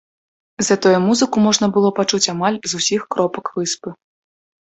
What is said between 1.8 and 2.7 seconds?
пачуць амаль